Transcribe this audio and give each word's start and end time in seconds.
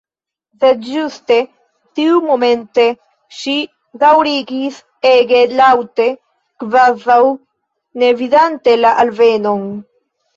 Sed 0.63 0.79
ĝuste 0.85 1.35
tiumomente 1.97 2.85
ŝi 3.39 3.53
daŭrigis 4.03 4.79
ege 5.09 5.41
laŭte, 5.59 6.07
kvazaŭ 6.65 7.19
ne 8.05 8.09
vidante 8.23 8.75
la 8.81 8.95
alvenon. 9.05 9.63